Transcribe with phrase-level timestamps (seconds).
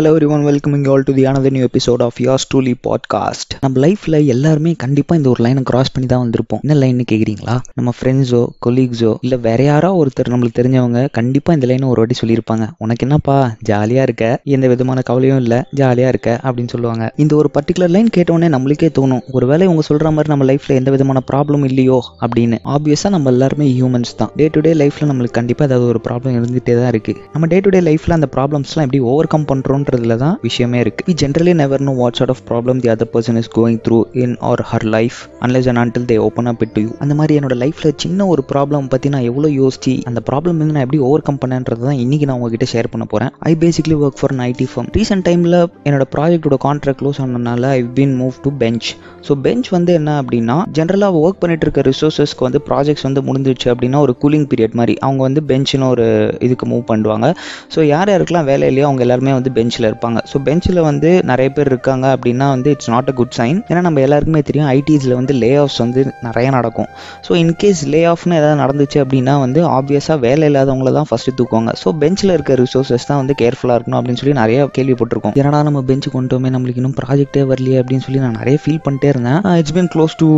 [0.00, 3.80] Hello everyone welcome welcoming all to the another new episode of yours truly podcast நம்ம
[3.86, 6.60] லைஃப்பில் எல்லாருமே கண்டிப்பாக இந்த ஒரு லைனை கிராஸ் பண்ணி தான் வந்திருப்போம்.
[6.60, 11.88] என்ன லைன்னு கேட்குறீங்களா நம்ம ஃப்ரெண்ட்ஸோ கொலீக்ஸோ இல்லை வேற யாரோ ஒருத்தர் நம்மளுக்கு தெரிஞ்சவங்க கண்டிப்பாக இந்த லைனை
[11.90, 12.68] ஒரு வாட்டி சொல்லியிருப்பாங்க.
[12.78, 14.40] உனக்கு என்னப்பா ஜாலியாக இருக்க?
[14.44, 16.40] எந்த விதமான கவலையும் இல்லை ஜாலியாக இருக்க?
[16.44, 17.12] அப்படின்னு சொல்லுவாங்க.
[17.16, 19.22] இந்த ஒரு பர்டிகுலர் லைன் கேட்டோடனே நம்மளுக்கே தோணும்.
[19.32, 22.58] ஒருவேளை இவங்க சொல்கிற மாதிரி நம்ம லைஃப்பில் எந்த விதமான ப்ராப்ளம் இல்லையோ அப்படின்னு.
[22.76, 24.32] ஆப்வியஸாக நம்ம எல்லாருமே ஹியூமன்ஸ் தான்.
[24.36, 27.68] டே டு டே லைஃப்பில் நம்மளுக்கு கண்டிப்பாக ஏதாவது ஒரு ப்ராப்ளம் இருந்துகிட்டே தான் இருக்குது நம்ம டே டு
[27.68, 29.48] டே லைஃப்பில் அந்த ப்ராப்ளம்ஸ்லாம் எப்படி ஓவர் கம்
[29.90, 33.38] பண்ணுறதுல தான் விஷயமே இருக்குது we generally never know what sort of problem the other person
[33.40, 36.82] is going through in or her life unless and until they open up it to
[36.84, 40.76] you அந்த மாதிரி என்னோட லைஃப்பில் சின்ன ஒரு ப்ராப்ளம் பற்றி நான் எவ்வளோ யோசிச்சு அந்த ப்ராப்ளம் வந்து
[40.76, 44.18] நான் எப்படி ஓவர் கம் பண்ணேன்றது தான் இன்றைக்கி நான் உங்ககிட்ட ஷேர் பண்ண போகிறேன் I basically work
[44.20, 45.58] for an IT firm recent டைமில்
[45.88, 48.88] என்னோட ப்ராஜெக்ட்டோட கான்ட்ராக்ட் க்ளோஸ் ஆனதுனால I been move to bench
[49.28, 53.98] so bench வந்து என்ன அப்படின்னா ஜென்ரலாக ஒர்க் பண்ணிட்டு இருக்க ரிசோர்ஸஸ்க்கு வந்து ப்ராஜெக்ட்ஸ் வந்து முடிஞ்சிடுச்சு அப்படின்னா
[54.06, 54.94] ஒரு கூலிங் பீரியட் மாதிரி.
[55.00, 56.06] அவங்க வந்து பெஞ்சுன்னு ஒரு
[56.40, 57.26] இதுக்கு மூவ் பண்ணுவாங்க.
[57.74, 60.18] ஸோ யார் யாருக்கெல்லாம் வேலை இல்லையோ அவங்க எல்லாருமே வந்து பெஞ்சில் இருப்பாங்க.
[60.30, 64.00] ஸோ பெஞ்சில் வந்து நிறைய பேர் இருக்காங்க அப்படின்னா வந்து it's not a good sign ஏன்னா நம்ம
[64.06, 66.88] எல்லாருக்குமே தெரியும் ஐடிஸில் வந்து லே ஆஃப்ஸ் வந்து நிறைய நடக்கும்.
[67.26, 71.72] ஸோ இன்கேஸ் லே ஆஃப்னு ஏதாவது நடந்துச்சு அப்படின்னா வந்து ஆப்வியஸாக வேலை இல்லாதவங்கள தான் ஃபஸ்ட்டு தூக்குவாங்க.
[71.82, 75.34] ஸோ பெஞ்சில் இருக்க ரிசோர்ஸஸ் தான் வந்து கேர்ஃபுல்லாக இருக்கணும் அப்படின்னு சொல்லி நிறைய கேள்விப்பட்டிருக்கோம்.
[75.42, 79.40] ஏன்னா நம்ம பெஞ்சு கொண்டு நம்மளுக்கு இன்னும் ப்ராஜெக்டே வரலையே அப்படின்னு சொல்லி நான் நிறைய ஃபீல் பண்ணிட்டே இருந்தேன்.
[79.62, 80.30] It's been close to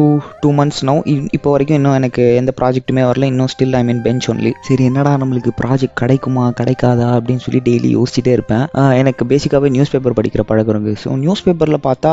[0.44, 0.96] two months no
[1.38, 3.24] இப்போ வரைக்கும் இன்னும் எனக்கு எந்த ப்ராஜெக்ட்டுமே வரல.
[3.32, 7.90] இன்னும் still I mean bench only சரி என்னடா நம்மளுக்கு ப்ராஜெக்ட் கிடைக்குமா கிடைக்காதா அப்படின்னு சொல்லி டெய்லி
[7.98, 8.64] யோசிச்சுட்டே இருப்பேன்.
[8.80, 12.12] Uh, எனக்கு எனக்கு பேசிக்காகவே நியூஸ் பேப்பர் படிக்கிற பழக்கம் இருக்குது ஸோ நியூஸ் பேப்பரில் பார்த்தா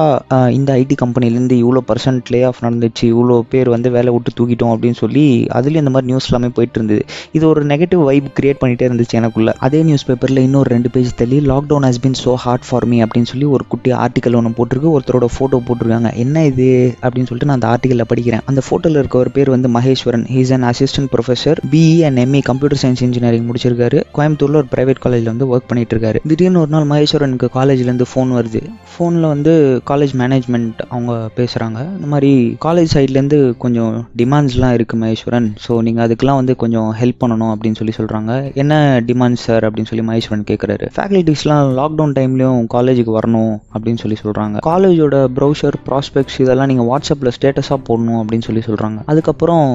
[0.58, 4.98] இந்த ஐடி கம்பெனிலேருந்து இவ்வளோ பர்சன்ட் லே ஆஃப் நடந்துச்சு இவ்வளோ பேர் வந்து வேலை விட்டு தூக்கிட்டோம் அப்படின்னு
[5.02, 5.24] சொல்லி
[5.58, 7.04] அதுலேயும் இந்த மாதிரி நியூஸ் எல்லாமே போயிட்டு இருந்தது.
[7.38, 9.54] இது ஒரு நெகட்டிவ் வைப் கிரியேட் பண்ணிட்டே இருந்துச்சு எனக்குள்ள.
[9.68, 13.32] அதே நியூஸ் பேப்பரில் இன்னொரு ரெண்டு பேஜ் தள்ளி lockdown has been so hard for me அப்படின்னு
[13.32, 14.92] சொல்லி ஒரு குட்டி ஆர்டிக்கல் ஒன்று போட்டிருக்கு.
[14.98, 16.12] ஒருத்தரோட ஃபோட்டோ போட்டிருக்காங்க.
[16.26, 16.70] என்ன இது?
[17.04, 18.46] அப்படின்னு சொல்லிட்டு நான் அந்த ஆர்டிக்கலில் படிக்கிறேன்.
[18.52, 20.28] அந்த ஃபோட்டோவில் இருக்க ஒரு பேர் வந்து Maheswaran.
[20.36, 24.00] He's and assistant professor BE and ME computer science engineering முடிச்சிருக்காரு.
[24.20, 26.18] கோயம்புத்தூரில் ஒரு பிரைவேட் காலேஜில் வந்து ஒர்க் பண்ணிட்டு இருக்காரு.
[26.30, 28.62] திடீர்னு ஒரு நாள் மகேஸ்வரனுக்கு காலேஜ்லேருந்து ஃபோன் வருது.
[28.92, 29.52] ஃபோனில் வந்து
[29.90, 32.32] காலேஜ் மேனேஜ்மெண்ட் அவங்க பேசுகிறாங்க இந்த மாதிரி
[32.66, 35.48] காலேஜ் சைட்லேருந்து கொஞ்சம் டிமாண்ட்ஸ்லாம் இருக்குது மகேஸ்வரன்.
[35.66, 38.32] ஸோ நீங்கள் அதுக்கெலாம் வந்து கொஞ்சம் ஹெல்ப் பண்ணணும் அப்படின்னு சொல்லி சொல்கிறாங்க
[38.64, 38.74] என்ன
[39.10, 45.22] டிமாண்ட்ஸ் சார் அப்படின்னு சொல்லி மகேஸ்வரன் கேட்குறாரு ஃபேக்கல்ட்டிஸ்லாம் லாக்டவுன் டைம்லேயும் காலேஜுக்கு வரணும் அப்படின்னு சொல்லி சொல்கிறாங்க காலேஜோட
[45.38, 49.66] ப்ரௌசர் ப்ராஸ்பெக்ட்ஸ் இதெல்லாம் நீங்கள் வாட்ஸ்அப்பில் ஸ்டேட்டஸாக போடணும் அப்படின்னு சொல்லி சொல்கிறாங்க அதுக்கப்புறம்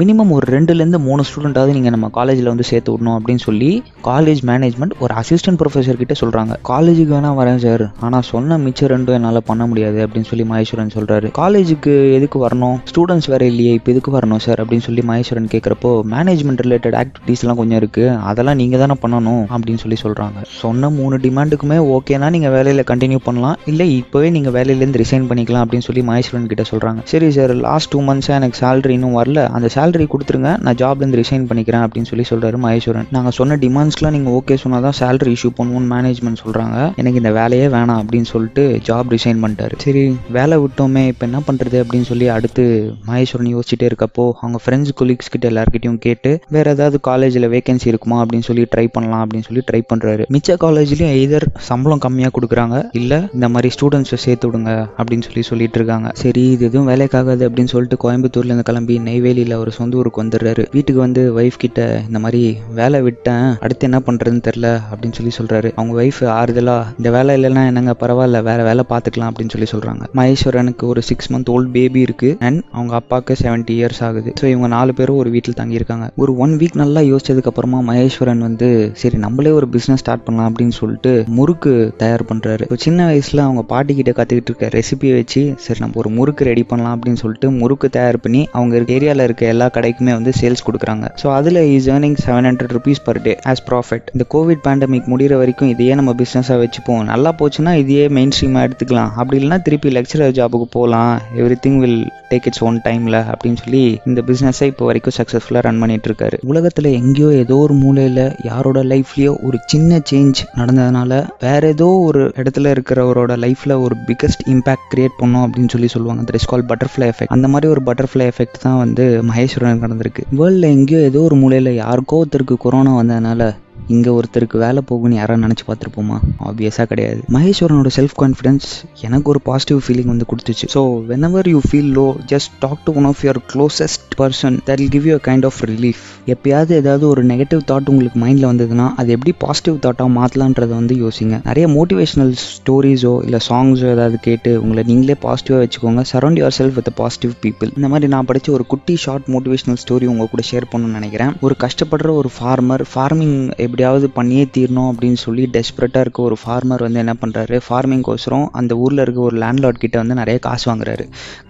[0.00, 3.70] மினிமம் ஒரு ரெண்டுலேருந்து மூணு ஸ்டூடெண்ட்டாவது நீங்கள் நம்ம காலேஜில் வந்து சேர்த்து விடணும் அப்படின்னு சொல்லி
[4.10, 9.16] காலேஜ் மேனேஜ்மெண்ட் ஒரு அசிஸ்டன்ட் ப்ரொஃபஸர் கிட்ட சொல்கிறாங்க காலேஜுக்கு வேணால் வரேன் சார் ஆனால் சொன்ன மிச்சம் ரெண்டும்
[9.18, 12.76] என்னால் பண்ண முடியாது அப்படின்னு சொல்லி மகேஸ்வரன் சொல்கிறாரு காலேஜுக்கு எதுக்கு வரணும்?
[12.90, 17.80] ஸ்டூடெண்ட்ஸ் வேற இல்லையே இப்போ எதுக்கு வரணும் சார் அப்படின்னு சொல்லி மகேஸ்வரன் கேட்குறப்போ மேனேஜ்மெண்ட் ரிலேட்டட் ஆக்டிவிட்டீஸ்லாம் கொஞ்சம்
[17.80, 23.20] இருக்குது அதெல்லாம் நீங்கள் தானே பண்ணணும் அப்படின்னு சொல்லி சொல்கிறாங்க சொன்ன மூணு டிமாண்டுக்குமே ஓகேனா நீங்கள் வேலையில் கண்டினியூ
[23.28, 23.56] பண்ணலாம்.
[23.72, 28.00] இல்லை இப்போவே நீங்கள் வேலையிலேருந்து ரிசைன் பண்ணிக்கலாம் அப்படின்னு சொல்லி மகேஸ்வரன் கிட்ட சொல்கிறாங்க சரி சார் லாஸ்ட் டூ
[28.08, 29.42] மந்த்ஸாக எனக்கு சேலரி இன்னும் வரல.
[29.56, 30.52] அந்த சேலரி கொடுத்துருங்க.
[30.64, 33.08] நான் ஜாப்லேருந்து ரிசைன் பண்ணிக்கிறேன் அப்படின்னு சொல்லி சொல்கிறாரு மகேஸ்வரன்.
[33.16, 36.52] நாங்கள் சொன்ன டிமாண்ட்ஸ்லாம் நீங்கள் ஓகே சொன்னால் தான் சேலரி இஷ்யூ பண்ணுவோம்னு மேனேஜ்மெண்ட் சொல்கிறாங்க
[37.00, 39.74] எனக்கு இந்த வேலையே வேணாம் அப்படின்னு சொல்லிட்டு ஜாப் ரிசைன் பண்ணிட்டாரு.
[39.84, 40.04] சரி
[40.38, 42.64] வேலை விட்டோமே இப்போ என்ன பண்ணுறது அப்படின்னு சொல்லி அடுத்து
[43.08, 48.48] மகேஸ்வரன் யோசிச்சுட்டே இருக்கப்போ அவங்க ஃப்ரெண்ட்ஸ் கொலீக்ஸ் கிட்ட எல்லாருக்கிட்டையும் கேட்டு வேறு ஏதாவது காலேஜில் வேகன்சி இருக்குமா அப்படின்னு
[48.48, 53.48] சொல்லி ட்ரை பண்ணலாம் அப்படின்னு சொல்லி ட்ரை பண்ணுறாரு மிச்ச காலேஜ்லேயும் எதர் சம்பளம் கம்மியாக கொடுக்குறாங்க இல்லை இந்த
[53.54, 56.08] மாதிரி ஸ்டூடெண்ட்ஸை சேர்த்து விடுங்க அப்படின்னு சொல்லி சொல்லிட்டு இருக்காங்க.
[56.22, 60.64] சரி இது எதுவும் வேலைக்காகாது அப்படின்னு சொல்லிட்டு கோயம்புத்தூர்லேருந்து கிளம்பி நெய்வேலியில் ஒரு சொந்த ஊருக்கு வந்துடுறாரு.
[60.74, 62.42] வீட்டுக்கு வந்து ஒய்ஃப் கிட்ட இந்த மாதிரி
[62.80, 67.64] வேலை விட்டேன் அடுத்து என்ன பண்ணுறதுன்னு தெரில அப்படின்னு சொல்லி சொல்கிறாரு அவங்க ஒய்ஃப் ஆறுதலா இந்த வேலை இல்லைன்னா
[67.72, 72.30] என்னங்க பரவாயில்ல வேற வேலை பார்த்துக்கலாம் அப்படின்னு சொல்லி சொல்கிறாங்க மகேஸ்வரனுக்கு ஒரு சிக்ஸ் மந்த் ஓல்ட் பேபி இருக்கு
[72.46, 74.30] அண்ட் அவங்க அப்பாவுக்கு செவன்ட்டி இயர்ஸ் ஆகுது.
[74.40, 76.06] ஸோ இவங்க நாலு பேரும் ஒரு வீட்டில் தங்கியிருக்காங்க.
[76.22, 78.68] ஒரு ஒன் வீக் நல்லா யோசிச்சதுக்கு அப்புறமா மகேஸ்வரன் வந்து
[79.02, 81.72] சரி நம்மளே ஒரு பிஸ்னஸ் ஸ்டார்ட் பண்ணலாம் அப்படின்னு சொல்லிட்டு முறுக்கு
[82.02, 86.48] தயார் பண்ணுறாரு சின்ன வயசில் அவங்க பாட்டி கிட்ட கற்றுக்கிட்டு இருக்க ரெசிபியை வச்சு சரி நம்ம ஒரு முறுக்கு
[86.50, 90.64] ரெடி பண்ணலாம் அப்படின்னு சொல்லிட்டு முறுக்கு தயார் பண்ணி அவங்க இருக்க ஏரியாவில் இருக்க எல்லா கடைக்குமே வந்து சேல்ஸ்
[90.68, 91.06] கொடுக்குறாங்க.
[91.22, 95.38] ஸோ அதில் is earning seven hundred rupees per day as profit இந்த கோவிட் பேண்டமிக் முடிகிற
[95.42, 97.02] வரைக்கும் இதையே நம்ம பிஸ்னஸாக வச்சுப்போம்.
[97.10, 99.10] நல்லா போச்சுன்னா இதையே மெயின் ஸ்ட்ரீமாக எடுத்துக்கலாம்.
[99.20, 101.12] அப்படி இல்லைன்னா திருப்பி லெக்சரர் ஜாபுக்கு போகலாம்
[101.64, 102.00] everything will
[102.30, 106.88] take its own டைமில் அப்படின்னு சொல்லி இந்த பிஸ்னஸை இப்போ வரைக்கும் சக்ஸஸ்ஃபுல்லாக ரன் பண்ணிட்டு இருக்காரு உலகத்தில்
[107.00, 113.32] எங்கேயோ ஏதோ ஒரு மூலையில் யாரோட லைஃப்லேயோ ஒரு சின்ன சேஞ்ச் நடந்ததுனால வேற ஏதோ ஒரு இடத்துல இருக்கிறவரோட
[113.44, 116.24] லைஃப்பில் ஒரு பிக்கஸ்ட் இம்பாக்ட் கிரியேட் பண்ணோம் அப்படின்னு சொல்லி சொல்லுவாங்க.
[116.30, 120.24] That is call butterfly effect அந்த மாதிரி ஒரு பட்டர்ஃப்ளை எஃபெக்ட் தான் வந்து மகேஸ்வரனுக்கு நடந்திருக்கு.
[120.40, 123.50] வேர்ல்டில் எங்கேயோ ஏதோ ஒரு மூலையில் யாருக்கோ ஒருத்தருக்கு கொரோனா வந்ததுனால
[123.88, 126.16] இங்கே ஒருத்தருக்கு வேலை போகும்னு யாராவது நினச்சி பார்த்துருப்போமா?
[126.48, 127.20] ஆப்வியஸாக கிடையாது.
[127.36, 128.66] மகேஸ்வரனோட செல்ஃப் கான்ஃபிடன்ஸ்
[129.00, 130.66] எனக்கு ஒரு பாசிட்டிவ் ஃபீலிங் வந்து கொடுத்துச்சு.
[130.74, 130.82] So
[131.22, 135.06] whenever you feel low just talk to one of your closest person that will give
[135.06, 136.02] you kind of relief
[136.34, 141.34] எப்பயாவது ஏதாவது ஒரு நெகட்டிவ் தாட் உங்களுக்கு மைண்டில் வந்ததுன்னா அது எப்படி பாசிட்டிவ் தாட்டாக மாற்றலான்றதை வந்து யோசிங்க.
[141.48, 146.04] நிறைய மோட்டிவேஷனல் ஸ்டோரிஸோ இல்லை சாங்ஸோ ஏதாவது கேட்டு உங்களை நீங்களே பாசிட்டிவாக வச்சுக்கோங்க.
[146.12, 150.30] Surround yourself with positive people இந்த மாதிரி நான் படித்த ஒரு குட்டி ஷார்ட் மோட்டிவேஷனல் ஸ்டோரி உங்கள்
[150.32, 151.32] கூட ஷேர் பண்ணணும்னு நினைக்கிறேன்.
[151.40, 156.82] ஒரு கஷ்டப்படுற ஒரு ஃபார்மர் ஃபார்மிங் எப்படி எப்படியாவது பண்ணியே தீரணும் அப்படின்னு சொல்லி டெஸ்பரேட்டாக இருக்க ஒரு ஃபார்மர்
[156.84, 161.04] வந்து என்ன பண்ணுறாரு ஃபார்மிங்கோசரம் அந்த ஊரில் இருக்க ஒரு லேண்ட்லார்ட் கிட்ட வந்து நிறைய காசு வாங்குறாரு.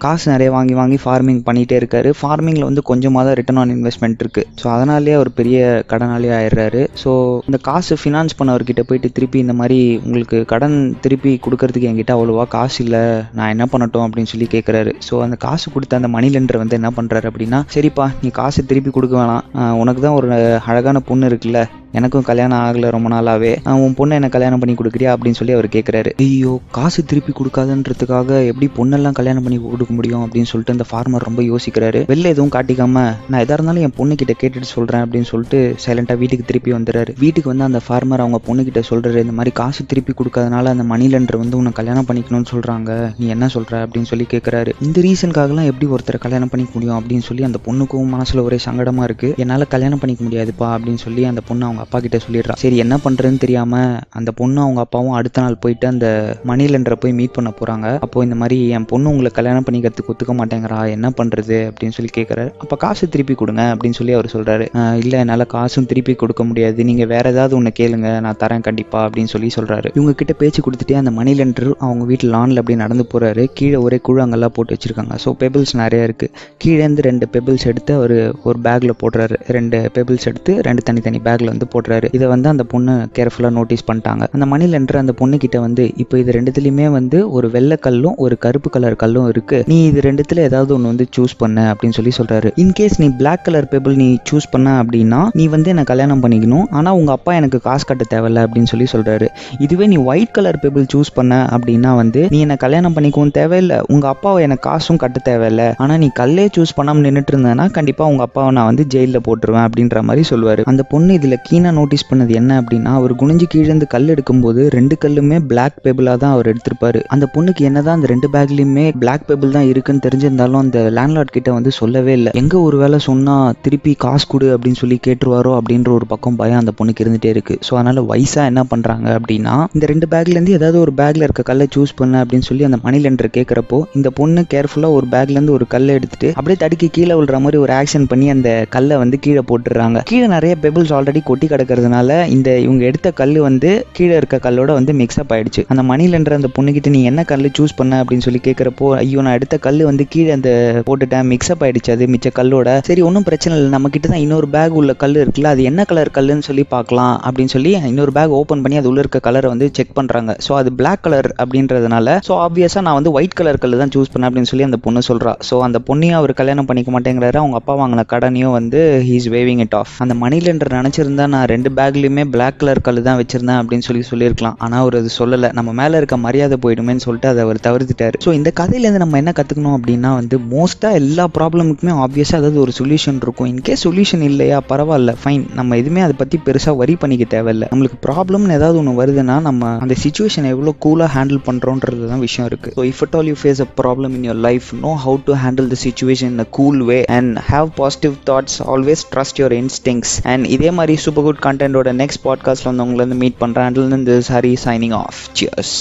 [0.05, 2.11] காசு நிறைய வாங்கி வாங்கி ஃபார்மிங் பண்ணிகிட்டே இருக்காரு.
[2.21, 5.59] ஃபார்மிங்கில் வந்து கொஞ்சமாக தான் ரிட்டர்ன் ஆன் இன்வெஸ்ட்மெண்ட் இருக்குது ஸோ அதனாலேயே அவர் பெரிய
[5.93, 6.82] கடனாளி ஆயிடுறாரு.
[7.03, 7.12] ஸோ
[7.50, 12.81] இந்த காசு ஃபினான்ஸ் பண்ணவர்கிட்ட போயிட்டு திருப்பி இந்த மாதிரி உங்களுக்கு கடன் திருப்பி கொடுக்கறதுக்கு என்கிட்ட அவ்வளோவா காசு
[12.87, 13.05] இல்லை.
[13.38, 16.93] நான் என்ன பண்ணட்டும் அப்படின்னு சொல்லி கேட்குறாரு ஸோ அந்த காசு கொடுத்த அந்த மணி லெண்டர் வந்து என்ன
[16.99, 19.47] பண்ணுறாரு அப்படின்னா சரிப்பா நீ காசு திருப்பி கொடுக்க வேணாம்.
[19.85, 20.29] உனக்கு தான் ஒரு
[20.71, 21.61] அழகான பொண்ணு இருக்குல்ல.
[21.99, 23.52] எனக்கும் கல்யாணம் ஆகலை ரொம்ப நாளாவே.
[23.85, 28.69] உன் பொண்ணை என்ன கல்யாணம் பண்ணி கொடுக்குறியா அப்படின்னு சொல்லி அவர் கேட்குறாரு ஐயோ காசு திருப்பி கொடுக்காதுன்றதுக்காக எப்படி
[28.79, 32.00] பொண்ணெல்லாம் கல்யாணம் பண்ணி கொடுக்க முடியும் அப்படின்னு சொல்லிட்டு அந்த ஃபார்மர் ரொம்ப யோசிக்கிறாரு.
[32.12, 32.96] வெளில எதுவும் காட்டிக்காம
[33.32, 37.52] நான் எதா இருந்தாலும் என் பொண்ணு கிட்ட கேட்டுட்டு சொல்றேன் அப்படின்னு சொல்லிட்டு சைலண்டா வீட்டுக்கு திருப்பி வந்துறாரு வீட்டுக்கு
[37.52, 41.40] வந்து அந்த ஃபார்மர் அவங்க பொண்ணு கிட்ட சொல்றாரு இந்த மாதிரி காசு திருப்பி கொடுக்காதனால அந்த மணி லெண்டர்
[41.43, 42.90] வந்து உன்னை கல்யாணம் பண்ணிக்கணும்னு சொல்றாங்க.
[43.19, 43.73] நீ என்ன சொல்ற?
[43.85, 48.43] அப்படின்னு சொல்லி கேட்குறாரு இந்த ரீசனுக்காகலாம் எப்படி ஒருத்தரை கல்யாணம் பண்ணிக்க முடியும் அப்படின்னு சொல்லி அந்த பொண்ணுக்கும் மனசுல
[48.43, 49.31] ஒரே சங்கடமா இருக்கு.
[49.37, 53.42] என்னால கல்யாணம் பண்ணிக்க முடியாதுப்பா அப்படின்னு சொல்லி அந்த பொண்ணு அவங்க அப்பா கிட்ட சொல்லிடுறான் சரி என்ன பண்றதுன்னு
[53.44, 53.82] தெரியாம
[54.20, 56.06] அந்த பொண்ணு அவங்க அப்பாவும் அடுத்த நாள் போயிட்டு அந்த
[56.50, 57.86] மணி லெண்டரை போய் மீட் பண்ண போறாங்க.
[58.06, 60.81] அப்போ இந்த மாதிரி என் பொண்ணு உங்களை கல்யாணம் பண்ணிக்கிறதுக்கு ஒத்துக்க மாட்டேங்கிறா.
[60.96, 64.66] என்ன பண்றது அப்படின்னு சொல்லி கேட்குறாரு அப்போ காசு திருப்பி கொடுங்க அப்படின்னு சொல்லி அவர் சொல்றாரு.
[65.02, 66.84] இல்லை இல்ல என்னால காசும் திருப்பி கொடுக்க முடியாது.
[66.88, 68.08] நீங்க வேற ஏதாவது ஒன்று கேளுங்க.
[68.25, 69.88] நான் தரேன் கண்டிப்பா அப்படின்னு சொல்லி சொல்றாரு.
[69.96, 73.42] இவங்க கிட்ட பேச்சு கொடுத்துட்டே அந்த மணிலண்டர் அவங்க வீட்டில் லான்ல அப்படி நடந்து போறாரு.
[73.58, 75.16] கீழே ஒரே கூழாங்கல்லாம் போட்டு வச்சிருக்காங்க.
[75.25, 76.28] ஸோ பெபிள்ஸ் நிறைய இருக்கு.
[76.62, 78.16] கீழே இருந்து ரெண்டு பெபிள்ஸ் எடுத்து அவர்
[78.48, 79.38] ஒரு பேக்ல போடுறாரு.
[79.58, 82.09] ரெண்டு பெபிள்ஸ் எடுத்து ரெண்டு தனித்தனி பேக்ல வந்து போடுறாரு.
[82.19, 84.25] இதை வந்து அந்த பொண்ணு கேர்ஃபுல்லாக நோட்டீஸ் பண்ணிட்டாங்க.
[84.37, 88.37] அந்த மணி லெண்டர் அந்த பொண்ணு கிட்ட வந்து இப்போ இது ரெண்டுத்துலையுமே வந்து ஒரு வெள்ளை கல்லும் ஒரு
[88.44, 89.59] கருப்பு கலர் கல்லும் இருக்கு.
[89.73, 92.50] நீ இது ரெண்டுத்துல ஏதாவது ஒன்று வந்து சூஸ் பண்ண அப்படின்னு சொல்லி சொல்றாரு.
[92.65, 96.67] இன்கேஸ் நீ பிளாக் கலர் பேபிள் நீ சூஸ் பண்ண அப்படின்னா நீ வந்து என்ன கல்யாணம் பண்ணிக்கணும்.
[96.79, 99.29] ஆனால் உங்க அப்பா எனக்கு காசு கட்ட தேவையில்ல அப்படின்னு சொல்லி சொல்றாரு.
[99.67, 103.79] இதுவே நீ ஒயிட் கலர் பேபிள் சூஸ் பண்ண அப்படின்னா வந்து நீ என்ன கல்யாணம் பண்ணிக்கவும் தேவையில்லை.
[103.94, 105.69] உங்க அப்பாவை எனக்கு காசும் கட்ட தேவையில்லை.
[105.82, 110.03] ஆனால் நீ கல்லே சூஸ் பண்ணாமல் நின்றுட்டு இருந்தேன்னா கண்டிப்பாக உங்க அப்பாவை நான் வந்து ஜெயிலில் போட்டுருவேன் அப்படின்ற
[110.09, 110.62] மாதிரி சொல்லுவார்.
[110.73, 112.32] அந்த பொண்ணு இதில் கீனா நோட்டீஸ் பண்ணது?
[112.40, 117.00] என்ன அப்படின்னா அவர் குனிஞ்சு கீழே இருந்து கல் எடுக்கும்போது ரெண்டு கல்லுமே பிளாக் பேபிளாக தான் அவர் எடுத்திருப்பாரு.
[117.14, 121.70] அந்த பொண்ணுக்கு என்னதான் அந்த ரெண்டு பேக்லயுமே பிளாக் பெபிள் தான் இருக்குன்னு தெரிஞ்சிருந்தாலும் அந்த லேண்ட்லார்ட் கிட்ட வந்து
[121.81, 122.32] சொல்லவே இல்லை.
[122.43, 126.75] எங்க ஒரு வேலை சொன்னா திருப்பி காசு கொடு அப்படின்னு சொல்லி கேட்டுருவாரோ அப்படின்ற ஒரு பக்கம் பயம் அந்த
[126.78, 127.56] பொண்ணுக்கு இருந்துட்டே இருக்கு.
[127.69, 131.69] ஸோ அதனால வயசா என்ன பண்றாங்க அப்படின்னா இந்த ரெண்டு பேக்ல இருந்து ஏதாவது ஒரு பேக்ல இருக்க கல்லை
[131.76, 135.66] சூஸ் பண்ண அப்படின்னு சொல்லி அந்த மணி லெண்டர் கேட்கறப்போ இந்த பொண்ணு கேர்ஃபுல்லா ஒரு பேக்ல இருந்து ஒரு
[135.75, 139.99] கல்லை எடுத்துட்டு அப்படியே தடுக்கி கீழே விழுற மாதிரி ஒரு ஆக்ஷன் பண்ணி அந்த கல்லை வந்து கீழே போட்டுடுறாங்க.
[140.11, 144.93] கீழே நிறைய பெபிள்ஸ் ஆல்ரெடி கொட்டி கிடக்கிறதுனால இந்த இவங்க எடுத்த கல் வந்து கீழே இருக்க கல்லோட வந்து
[145.00, 145.62] மிக்ஸ்அப் ஆயிடுச்சு.
[145.73, 149.58] அந்த மணிலன்ற அந்த பொண்ணுகிட்ட நீ என்ன கல் சூஸ் பண்ண அப்படின்னு சொல்லி கேட்குறப்போ ஐயோ நான் எடுத்த
[149.67, 150.50] கல் வந்து கீழே அந்த
[150.88, 152.69] போட்டுட்டேன் மிக்ஸ்அப் ஆயிடுச்சு அது மிச்ச கல்லோட.
[152.88, 153.70] சரி ஒன்றும் பிரச்சனை இல்லை.
[153.76, 157.14] நம்ம கிட்ட தான் இன்னொரு பேக் உள்ள கல் இருக்குல்ல அது என்ன கலர் கல்லுன்னு சொல்லி பார்க்கலாம்.
[157.26, 160.70] அப்படின்னு சொல்லி இன்னொரு பேக் ஓப்பன் பண்ணி அது உள்ள இருக்க கலரை வந்து செக் பண்ணுறாங்க ஸோ அது
[160.81, 164.67] பிளாக் கலர் அப்படின்றதுனால ஸோ ஆப்வியஸாக நான் வந்து ஒயிட் கலர் கல் தான் சூஸ் பண்ணேன் அப்படின்னு சொல்லி
[164.69, 167.38] அந்த பொண்ணு சொல்கிறா ஸோ அந்த பொண்ணையும் அவர் கல்யாணம் பண்ணிக்க மாட்டேங்கிறாரு.
[167.43, 172.25] அவங்க அப்பா வாங்கின கடனையும் வந்து ஹீஸ் வேவிங் இட் ஆஃப் அந்த மணிலன்ற நினச்சிருந்தா நான் ரெண்டு பேக்லேயுமே
[172.34, 174.56] பிளாக் கலர் கல் தான் வச்சிருந்தேன் அப்படின்னு சொல்லி சொல்லியிருக்கலாம்.
[174.64, 175.48] ஆனால் அவர் அது சொல்லலை.
[175.58, 178.16] நம்ம மேலே இருக்க மரியாதை போயிடுமேன்னு சொல்லிட்டு அதை அவர் தவிர்த்துட்டார்.
[178.25, 183.20] ஸோ இந்த கதையிலேருந்து நம்ம என்ன கற்றுக்கணும் அப்படின்னா வந்து மோஸ்ட்டாக எல்லா ப்ராப்ளமுக்குமே ஆப்வியஸாக அதாவது ஒரு சொல்யூஷன்
[183.25, 183.48] இருக்கும்.
[183.52, 187.64] இன்கேஸ் சொல்யூஷன் இல்லையா பரவாயில்ல ஃபைன் நம்ம எதுவுமே அதை பற்றி பெருசாக வரி பண்ணிக்க தேவையில்ல.
[187.72, 192.75] நம்மளுக்கு ப்ராப்ளம்னு ஏதாவது ஒன்று வருதுன்னா நம்ம அந்த சுச்சுவேஷன் எவ்வளோ கூலாக ஹேண்டில் பண்ணுறோன்றது தான் விஷயம் இருக்குது
[192.78, 195.69] so if at all you face a problem in your life know how to handle
[195.72, 200.46] the situation in a cool way and have positive thoughts always trust your instincts and
[200.56, 204.55] இதே மாதிரி super good கண்டென்ட்டோட next பாட்காஸ்ட்டில் வந்து உங்களை வந்து meet பண்ணுறேன் until this Hari
[204.65, 205.76] signing off cheers